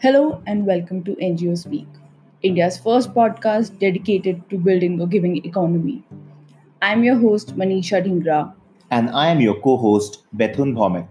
[0.00, 1.88] Hello and welcome to NGO Speak,
[2.42, 6.04] India's first podcast dedicated to building a giving economy.
[6.80, 8.54] I'm your host Manisha Dhingra.
[8.92, 11.08] And I am your co host, Bethun Bhaumek.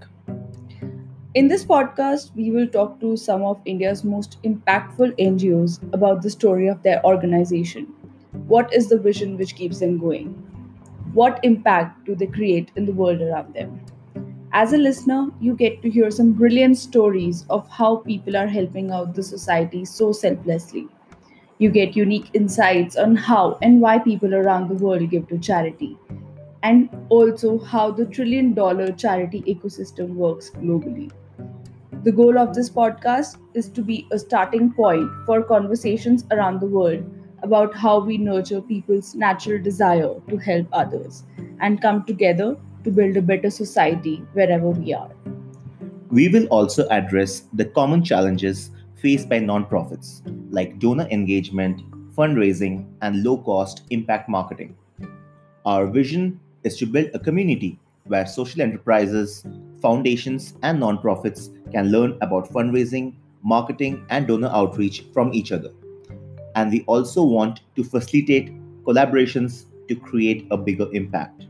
[1.33, 6.29] In this podcast, we will talk to some of India's most impactful NGOs about the
[6.29, 7.87] story of their organization.
[8.47, 10.29] What is the vision which keeps them going?
[11.11, 13.81] What impact do they create in the world around them?
[14.53, 18.91] As a listener, you get to hear some brilliant stories of how people are helping
[18.91, 20.87] out the society so selflessly.
[21.59, 25.97] You get unique insights on how and why people around the world give to charity,
[26.63, 31.11] and also how the trillion dollar charity ecosystem works globally.
[32.03, 36.67] The goal of this podcast is to be a starting point for conversations around the
[36.67, 37.03] world
[37.43, 41.23] about how we nurture people's natural desire to help others
[41.59, 42.55] and come together
[42.87, 45.11] to build a better society wherever we are.
[46.09, 51.81] We will also address the common challenges faced by nonprofits like donor engagement,
[52.15, 54.73] fundraising, and low cost impact marketing.
[55.65, 59.45] Our vision is to build a community where social enterprises,
[59.81, 65.71] foundations, and nonprofits can learn about fundraising, marketing, and donor outreach from each other.
[66.55, 68.53] And we also want to facilitate
[68.85, 71.46] collaborations to create a bigger impact.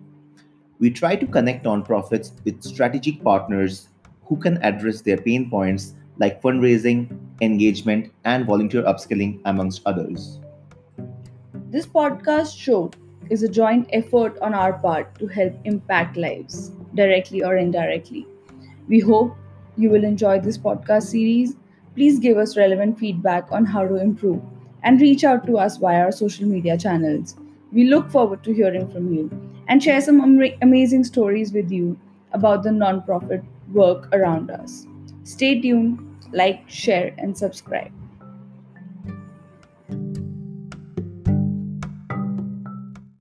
[0.79, 3.89] We try to connect nonprofits with strategic partners
[4.25, 10.39] who can address their pain points like fundraising, engagement, and volunteer upskilling, amongst others.
[11.71, 12.91] This podcast show
[13.31, 18.27] is a joint effort on our part to help impact lives, directly or indirectly.
[18.87, 19.35] We hope
[19.77, 21.55] you will enjoy this podcast series.
[21.95, 24.41] Please give us relevant feedback on how to improve
[24.83, 27.35] and reach out to us via our social media channels.
[27.71, 29.29] We look forward to hearing from you
[29.67, 31.97] and share some am- amazing stories with you
[32.31, 34.85] about the nonprofit work around us.
[35.23, 35.99] Stay tuned,
[36.31, 37.91] like, share, and subscribe.